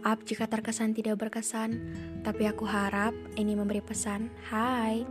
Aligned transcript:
Maaf 0.00 0.24
jika 0.24 0.48
terkesan 0.48 0.96
tidak 0.96 1.20
berkesan, 1.20 1.76
tapi 2.24 2.48
aku 2.48 2.64
harap 2.64 3.12
ini 3.36 3.52
memberi 3.52 3.84
pesan. 3.84 4.32
Hai, 4.48 5.04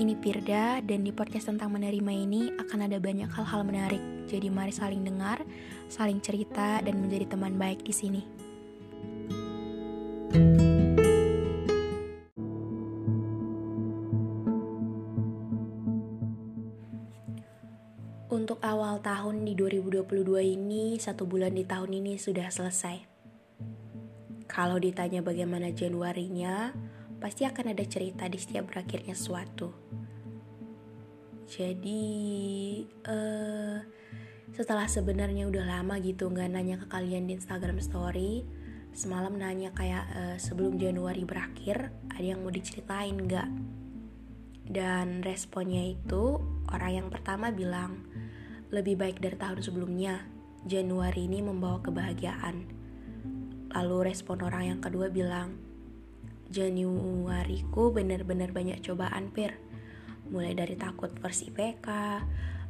ini 0.00 0.16
Pirda 0.16 0.80
dan 0.80 1.04
di 1.04 1.12
podcast 1.12 1.52
tentang 1.52 1.68
menerima 1.76 2.08
ini 2.08 2.48
akan 2.56 2.88
ada 2.88 2.96
banyak 2.96 3.28
hal-hal 3.28 3.60
menarik. 3.68 4.00
Jadi 4.32 4.48
mari 4.48 4.72
saling 4.72 5.04
dengar, 5.04 5.44
saling 5.92 6.24
cerita 6.24 6.80
dan 6.80 7.04
menjadi 7.04 7.36
teman 7.36 7.60
baik 7.60 7.84
di 7.84 7.92
sini. 7.92 8.24
Untuk 18.32 18.56
awal 18.64 19.04
tahun 19.04 19.44
di 19.44 19.52
2022 19.52 20.00
ini, 20.56 20.96
satu 20.96 21.28
bulan 21.28 21.52
di 21.52 21.68
tahun 21.68 21.92
ini 22.00 22.16
sudah 22.16 22.48
selesai. 22.48 23.09
Kalau 24.50 24.82
ditanya 24.82 25.22
bagaimana 25.22 25.70
Januarinya, 25.70 26.74
pasti 27.22 27.46
akan 27.46 27.70
ada 27.70 27.86
cerita 27.86 28.26
di 28.26 28.34
setiap 28.34 28.66
berakhirnya 28.74 29.14
sesuatu. 29.14 29.70
Jadi, 31.46 32.02
uh, 33.06 33.78
setelah 34.50 34.90
sebenarnya 34.90 35.46
udah 35.46 35.62
lama 35.78 36.02
gitu 36.02 36.26
nggak 36.26 36.50
nanya 36.50 36.82
ke 36.82 36.86
kalian 36.90 37.30
di 37.30 37.38
Instagram 37.38 37.78
Story, 37.78 38.42
semalam 38.90 39.38
nanya 39.38 39.70
kayak 39.70 40.04
uh, 40.18 40.36
sebelum 40.42 40.82
Januari 40.82 41.22
berakhir, 41.22 41.94
ada 42.10 42.26
yang 42.26 42.42
mau 42.42 42.50
diceritain 42.50 43.14
nggak? 43.22 43.50
Dan 44.66 45.22
responnya 45.22 45.94
itu 45.94 46.42
orang 46.74 47.06
yang 47.06 47.08
pertama 47.10 47.54
bilang 47.54 48.02
lebih 48.74 48.98
baik 48.98 49.22
dari 49.22 49.38
tahun 49.38 49.62
sebelumnya. 49.62 50.26
Januari 50.66 51.30
ini 51.30 51.38
membawa 51.38 51.78
kebahagiaan 51.80 52.79
Lalu 53.70 54.10
respon 54.10 54.42
orang 54.42 54.74
yang 54.74 54.80
kedua 54.82 55.10
bilang, 55.10 55.54
Januariku 56.50 57.94
benar-benar 57.94 58.50
banyak 58.50 58.82
cobaan, 58.82 59.30
Pir. 59.30 59.54
Mulai 60.30 60.58
dari 60.58 60.74
takut 60.74 61.14
versi 61.14 61.54
PK, 61.54 61.88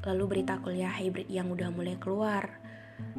lalu 0.04 0.24
berita 0.28 0.60
kuliah 0.60 0.92
hybrid 0.92 1.28
yang 1.32 1.48
udah 1.48 1.72
mulai 1.72 1.96
keluar, 1.96 2.60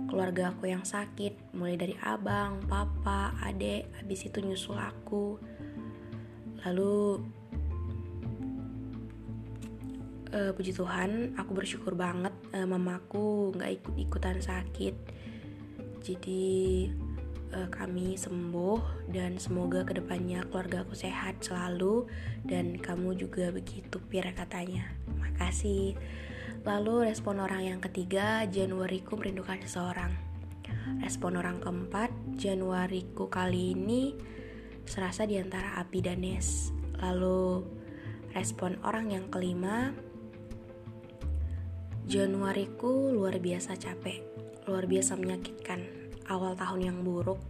keluarga 0.05 0.53
aku 0.53 0.69
yang 0.69 0.85
sakit, 0.85 1.53
mulai 1.57 1.77
dari 1.77 1.97
abang, 2.05 2.61
papa, 2.69 3.33
adek, 3.41 3.89
habis 4.01 4.25
itu 4.29 4.37
nyusul 4.41 4.77
aku. 4.77 5.41
Lalu 6.61 7.25
uh, 10.33 10.51
puji 10.53 10.71
Tuhan, 10.73 11.37
aku 11.37 11.51
bersyukur 11.57 11.93
banget 11.97 12.33
uh, 12.53 12.65
mamaku 12.65 13.53
nggak 13.57 13.81
ikut-ikutan 13.81 14.37
sakit. 14.41 14.95
Jadi 16.01 16.89
uh, 17.53 17.69
kami 17.71 18.15
sembuh 18.15 19.07
dan 19.11 19.37
semoga 19.37 19.83
ke 19.83 19.95
depannya 19.99 20.43
keluarga 20.47 20.83
aku 20.83 20.95
sehat 20.95 21.43
selalu 21.43 22.07
dan 22.47 22.79
kamu 22.79 23.15
juga 23.15 23.51
begitu 23.51 23.99
Pir 24.07 24.27
katanya. 24.33 24.87
Makasih. 25.19 25.95
Lalu 26.61 27.09
respon 27.09 27.41
orang 27.41 27.65
yang 27.65 27.79
ketiga 27.81 28.45
Januariku 28.47 29.17
merindukan 29.17 29.61
seseorang. 29.63 30.13
Respon 31.03 31.37
orang 31.37 31.61
keempat 31.61 32.09
Januariku 32.37 33.29
kali 33.29 33.77
ini 33.77 34.17
serasa 34.85 35.29
di 35.29 35.37
antara 35.37 35.77
api 35.77 35.99
dan 36.01 36.25
es. 36.25 36.73
Lalu 37.01 37.65
respon 38.33 38.79
orang 38.85 39.11
yang 39.11 39.27
kelima 39.27 39.93
Januariku 42.07 43.13
luar 43.13 43.37
biasa 43.37 43.77
capek 43.77 44.25
luar 44.65 44.85
biasa 44.85 45.17
menyakitkan 45.17 46.00
awal 46.31 46.55
tahun 46.55 46.79
yang 46.87 46.97
buruk. 47.03 47.43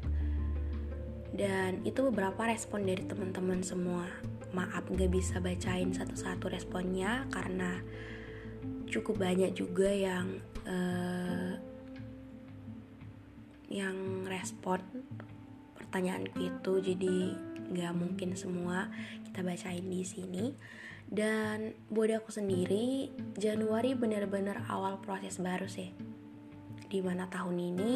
Dan 1.31 1.85
itu 1.85 2.03
beberapa 2.09 2.49
respon 2.49 2.83
dari 2.83 3.05
teman-teman 3.05 3.61
semua. 3.61 4.09
Maaf 4.51 4.89
gak 4.91 5.11
bisa 5.13 5.39
bacain 5.39 5.95
satu-satu 5.95 6.51
responnya 6.51 7.23
karena 7.31 7.79
cukup 8.91 9.23
banyak 9.23 9.55
juga 9.55 9.87
yang 9.87 10.27
uh, 10.67 11.55
yang 13.71 14.27
respon 14.27 14.83
pertanyaanku 15.79 16.35
itu. 16.43 16.73
Jadi 16.83 17.15
nggak 17.71 17.93
mungkin 17.95 18.35
semua 18.35 18.91
kita 19.23 19.39
bacain 19.47 19.87
di 19.87 20.03
sini. 20.03 20.45
Dan 21.11 21.75
buat 21.91 22.11
aku 22.11 22.31
sendiri 22.31 23.11
Januari 23.35 23.95
bener-bener 23.95 24.63
awal 24.67 24.99
proses 24.99 25.39
baru 25.39 25.67
sih. 25.67 25.95
Di 26.91 26.99
mana 26.99 27.27
tahun 27.31 27.55
ini 27.55 27.93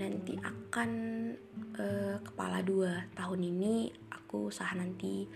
nanti 0.00 0.40
akan 0.40 0.90
uh, 1.76 2.16
kepala 2.24 2.64
dua. 2.64 3.04
Tahun 3.12 3.40
ini 3.44 3.92
aku 4.08 4.48
sah 4.48 4.72
nanti 4.72 5.28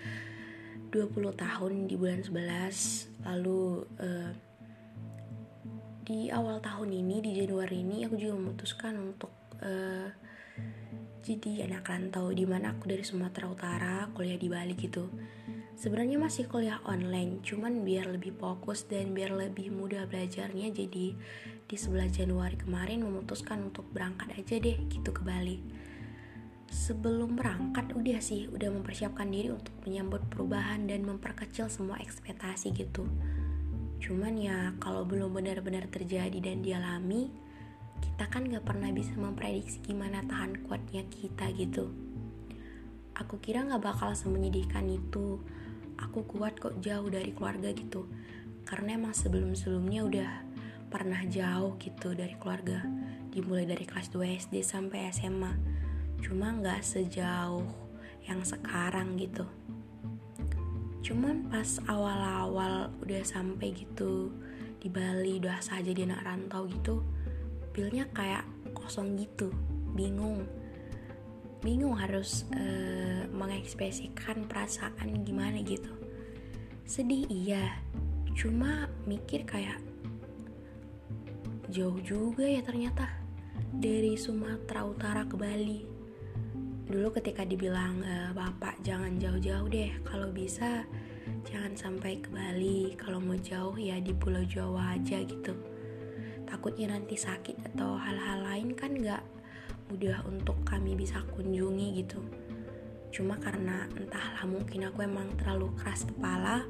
20 0.95 1.35
tahun 1.35 1.91
di 1.91 1.95
bulan 1.99 2.23
11 2.23 3.27
lalu 3.27 3.83
uh, 3.99 4.31
di 6.05 6.31
awal 6.31 6.63
tahun 6.63 6.95
ini 6.95 7.19
di 7.19 7.33
Januari 7.43 7.83
ini 7.83 8.07
aku 8.07 8.15
juga 8.15 8.39
memutuskan 8.39 8.95
untuk 8.95 9.33
uh, 9.65 10.07
jadi 11.25 11.65
anak 11.67 11.89
rantau 11.89 12.31
di 12.31 12.45
mana 12.45 12.77
aku 12.77 12.93
dari 12.93 13.01
Sumatera 13.01 13.49
Utara 13.49 14.07
kuliah 14.13 14.37
di 14.37 14.47
Bali 14.53 14.77
gitu. 14.77 15.09
Sebenarnya 15.75 16.21
masih 16.21 16.47
kuliah 16.47 16.79
online 16.85 17.41
cuman 17.43 17.83
biar 17.83 18.13
lebih 18.13 18.37
fokus 18.37 18.85
dan 18.87 19.17
biar 19.17 19.35
lebih 19.35 19.73
mudah 19.73 20.07
belajarnya 20.07 20.71
jadi 20.71 21.17
di 21.65 21.77
11 21.81 22.13
Januari 22.13 22.61
kemarin 22.61 23.01
memutuskan 23.01 23.65
untuk 23.65 23.89
berangkat 23.89 24.37
aja 24.37 24.61
deh 24.61 24.77
gitu 24.93 25.11
ke 25.11 25.25
Bali. 25.25 25.59
Sebelum 26.69 27.39
berangkat 27.39 27.95
udah 27.97 28.21
sih 28.21 28.51
udah 28.53 28.69
mempersiapkan 28.69 29.31
diri 29.31 29.49
untuk 29.49 29.73
menyambut 29.87 30.27
perubahan 30.29 30.85
dan 30.85 31.07
memperkecil 31.07 31.73
semua 31.73 31.97
ekspektasi 32.03 32.75
gitu. 32.77 33.09
Cuman 34.03 34.37
ya 34.37 34.77
kalau 34.83 35.09
belum 35.09 35.33
benar-benar 35.33 35.89
terjadi 35.89 36.37
dan 36.43 36.61
dialami 36.61 37.33
kita 38.05 38.29
kan 38.29 38.45
gak 38.45 38.69
pernah 38.69 38.93
bisa 38.93 39.17
memprediksi 39.17 39.81
gimana 39.81 40.21
tahan 40.29 40.67
kuatnya 40.69 41.09
kita 41.09 41.49
gitu. 41.57 41.89
Aku 43.17 43.41
kira 43.41 43.65
gak 43.65 43.81
bakal 43.81 44.13
semenyedihkan 44.13 44.85
itu. 44.91 45.41
Aku 45.97 46.27
kuat 46.27 46.59
kok 46.59 46.77
jauh 46.83 47.07
dari 47.09 47.33
keluarga 47.33 47.71
gitu. 47.73 48.05
Karena 48.67 48.99
emang 48.99 49.15
sebelum-sebelumnya 49.15 50.01
udah 50.05 50.31
pernah 50.95 51.27
jauh 51.27 51.75
gitu 51.83 52.15
dari 52.15 52.39
keluarga 52.39 52.87
dimulai 53.35 53.67
dari 53.67 53.83
kelas 53.83 54.15
2 54.15 54.47
SD 54.47 54.63
sampai 54.63 55.11
SMA 55.11 55.51
cuma 56.23 56.55
nggak 56.55 56.87
sejauh 56.87 57.67
yang 58.31 58.47
sekarang 58.47 59.19
gitu. 59.19 59.43
Cuman 61.03 61.51
pas 61.51 61.83
awal-awal 61.91 62.95
udah 63.03 63.27
sampai 63.27 63.75
gitu 63.75 64.31
di 64.79 64.87
Bali 64.87 65.43
udah 65.43 65.59
saja 65.59 65.91
di 65.91 66.07
anak 66.07 66.23
rantau 66.23 66.71
gitu 66.71 67.03
pilnya 67.75 68.07
kayak 68.15 68.47
kosong 68.71 69.19
gitu 69.19 69.51
bingung. 69.99 70.47
Bingung 71.59 71.99
harus 71.99 72.47
uh, 72.55 73.27
mengekspresikan 73.35 74.47
perasaan 74.47 75.27
gimana 75.27 75.59
gitu. 75.59 75.91
Sedih 76.87 77.27
iya 77.27 77.83
cuma 78.39 78.87
mikir 79.11 79.43
kayak 79.43 79.83
jauh 81.75 81.99
juga 82.07 82.47
ya 82.47 82.63
ternyata. 82.63 83.11
Dari 83.75 84.15
Sumatera 84.15 84.87
Utara 84.87 85.27
ke 85.27 85.35
Bali. 85.35 85.83
Dulu 86.87 87.11
ketika 87.11 87.43
dibilang 87.43 87.99
e, 87.99 88.31
bapak 88.31 88.79
jangan 88.87 89.19
jauh-jauh 89.19 89.67
deh. 89.67 89.91
Kalau 90.07 90.31
bisa 90.31 90.87
jangan 91.43 91.75
sampai 91.75 92.23
ke 92.23 92.31
Bali. 92.31 92.95
Kalau 92.95 93.19
mau 93.19 93.35
jauh 93.35 93.75
ya 93.75 93.99
di 93.99 94.15
Pulau 94.15 94.47
Jawa 94.47 94.95
aja 94.95 95.19
gitu. 95.27 95.51
Takutnya 96.47 96.95
nanti 96.95 97.19
sakit 97.19 97.75
atau 97.75 97.99
hal-hal 97.99 98.47
lain 98.47 98.79
kan 98.79 98.95
nggak 98.95 99.23
mudah 99.91 100.23
untuk 100.31 100.63
kami 100.63 100.95
bisa 100.95 101.27
kunjungi 101.35 101.99
gitu. 101.99 102.23
Cuma 103.11 103.35
karena 103.43 103.91
entahlah 103.99 104.47
mungkin 104.47 104.95
aku 104.95 105.03
emang 105.03 105.27
terlalu 105.43 105.75
keras 105.75 106.07
kepala. 106.07 106.63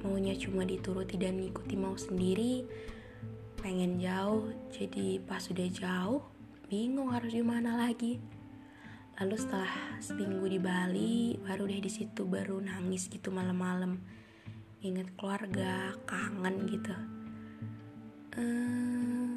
Maunya 0.00 0.32
cuma 0.32 0.64
dituruti 0.64 1.20
dan 1.20 1.36
ngikuti 1.36 1.76
mau 1.76 1.92
sendiri 1.92 2.64
pengen 3.60 4.00
jauh 4.00 4.48
jadi 4.72 5.20
pas 5.28 5.44
sudah 5.44 5.68
jauh 5.68 6.24
bingung 6.72 7.12
harus 7.12 7.36
gimana 7.36 7.76
lagi. 7.76 8.16
Lalu 9.20 9.36
setelah 9.36 10.00
seminggu 10.00 10.48
di 10.48 10.56
Bali 10.56 11.36
baru 11.44 11.68
deh 11.68 11.84
di 11.84 11.92
situ 11.92 12.24
baru 12.24 12.56
nangis 12.56 13.12
gitu 13.12 13.28
malam-malam. 13.28 14.00
Inget 14.80 15.12
keluarga 15.20 15.92
kangen 16.08 16.56
gitu. 16.72 16.96
Uh, 18.32 19.36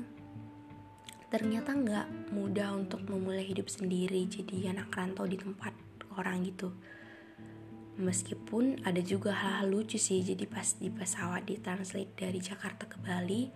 ternyata 1.27 1.75
nggak 1.75 2.07
mudah 2.31 2.79
untuk 2.79 3.03
memulai 3.03 3.43
hidup 3.43 3.67
sendiri 3.67 4.23
jadi 4.31 4.71
anak 4.71 4.93
rantau 4.95 5.27
di 5.27 5.35
tempat 5.35 5.75
orang 6.15 6.47
gitu. 6.47 6.71
Meskipun 7.99 8.87
ada 8.87 9.03
juga 9.03 9.29
hal-hal 9.37 9.69
lucu 9.69 10.01
sih 10.01 10.25
Jadi 10.25 10.49
pas 10.49 10.65
di 10.65 10.89
pesawat 10.89 11.45
di 11.45 11.61
translate 11.61 12.17
dari 12.17 12.41
Jakarta 12.41 12.89
ke 12.89 12.97
Bali 12.97 13.53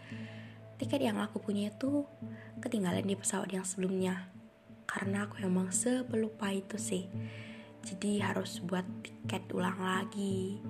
Tiket 0.78 1.02
yang 1.02 1.18
aku 1.18 1.42
punya 1.42 1.74
itu 1.74 2.06
ketinggalan 2.62 3.02
di 3.02 3.18
pesawat 3.18 3.50
yang 3.50 3.66
sebelumnya. 3.66 4.30
Karena 4.86 5.26
aku 5.26 5.42
emang 5.42 5.74
sepelupa 5.74 6.54
itu 6.54 6.78
sih. 6.78 7.10
Jadi 7.82 8.22
harus 8.22 8.62
buat 8.62 8.86
tiket 9.02 9.50
ulang 9.58 9.82
lagi. 9.82 10.62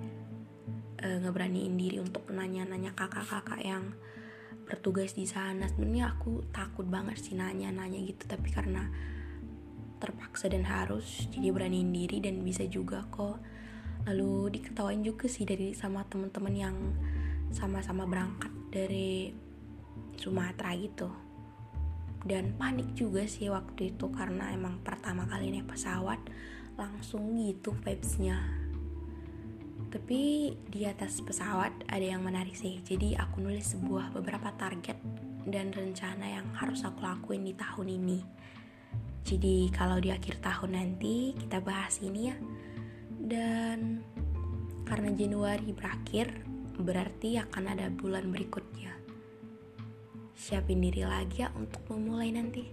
E, 0.98 1.06
Ngeberaniin 1.20 1.76
diri 1.76 2.00
untuk 2.00 2.24
nanya-nanya 2.32 2.96
kakak-kakak 2.96 3.60
yang 3.60 3.92
bertugas 4.64 5.12
di 5.12 5.28
sana. 5.28 5.68
Sebenarnya 5.68 6.16
aku 6.16 6.48
takut 6.56 6.88
banget 6.88 7.20
sih 7.20 7.36
nanya-nanya 7.36 8.00
gitu. 8.08 8.24
Tapi 8.24 8.48
karena 8.48 8.88
terpaksa 10.00 10.48
dan 10.48 10.64
harus 10.64 11.28
jadi 11.28 11.52
beraniin 11.52 11.92
diri 11.92 12.24
dan 12.24 12.40
bisa 12.40 12.64
juga 12.64 13.04
kok. 13.12 13.44
Lalu 14.08 14.56
diketawain 14.56 15.04
juga 15.04 15.28
sih 15.28 15.44
dari 15.44 15.76
sama 15.76 16.00
teman-teman 16.08 16.54
yang 16.56 16.76
sama-sama 17.52 18.08
berangkat 18.08 18.52
dari 18.72 19.32
Sumatera 20.18 20.74
gitu 20.74 21.08
dan 22.26 22.52
panik 22.58 22.92
juga 22.98 23.24
sih 23.24 23.46
waktu 23.48 23.94
itu 23.94 24.10
karena 24.10 24.50
emang 24.50 24.82
pertama 24.82 25.24
kali 25.30 25.54
naik 25.54 25.70
pesawat 25.70 26.18
langsung 26.74 27.38
gitu 27.38 27.72
vibesnya 27.86 28.42
tapi 29.88 30.52
di 30.68 30.84
atas 30.84 31.24
pesawat 31.24 31.86
ada 31.88 32.04
yang 32.04 32.20
menarik 32.20 32.52
sih 32.52 32.82
jadi 32.82 33.22
aku 33.22 33.40
nulis 33.40 33.72
sebuah 33.72 34.12
beberapa 34.12 34.52
target 34.58 34.98
dan 35.48 35.72
rencana 35.72 36.26
yang 36.26 36.50
harus 36.58 36.84
aku 36.84 37.00
lakuin 37.00 37.46
di 37.46 37.54
tahun 37.56 37.88
ini 37.88 38.18
jadi 39.28 39.68
kalau 39.76 40.00
di 40.00 40.08
akhir 40.08 40.40
tahun 40.40 40.72
nanti 40.72 41.36
kita 41.36 41.60
bahas 41.60 42.00
ini 42.00 42.32
ya. 42.32 42.36
Dan 43.20 44.00
karena 44.88 45.12
Januari 45.12 45.68
berakhir, 45.76 46.32
berarti 46.80 47.36
akan 47.36 47.76
ada 47.76 47.92
bulan 47.92 48.32
berikutnya. 48.32 48.96
Siapin 50.48 50.80
diri 50.80 51.04
lagi 51.04 51.44
ya 51.44 51.52
untuk 51.52 51.84
memulai 51.92 52.32
nanti. 52.32 52.64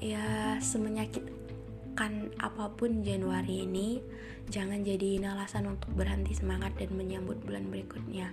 Ya, 0.00 0.56
semenyakitkan 0.56 2.32
apa 2.40 2.72
pun 2.72 3.04
Januari 3.04 3.68
ini, 3.68 4.00
jangan 4.48 4.80
jadi 4.80 5.20
alasan 5.20 5.68
untuk 5.68 5.92
berhenti 5.92 6.32
semangat 6.32 6.72
dan 6.80 6.96
menyambut 6.96 7.44
bulan 7.44 7.68
berikutnya. 7.68 8.32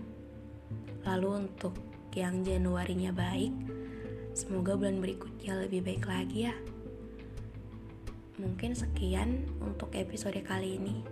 Lalu 1.03 1.47
untuk 1.47 1.75
yang 2.15 2.47
Januarinya 2.47 3.11
baik, 3.11 3.51
Semoga 4.31 4.79
bulan 4.79 5.03
berikutnya 5.03 5.59
lebih 5.59 5.83
baik 5.83 6.07
lagi 6.07 6.47
ya. 6.47 6.55
Mungkin 8.39 8.71
sekian 8.71 9.43
untuk 9.59 9.91
episode 9.91 10.39
kali 10.47 10.79
ini. 10.79 11.03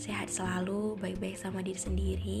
Sehat 0.00 0.32
selalu, 0.32 0.96
baik-baik 0.96 1.36
sama 1.36 1.60
diri 1.60 1.76
sendiri. 1.76 2.40